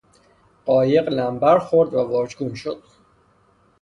[0.65, 2.81] قایق لمبر خورد و واژگون شد.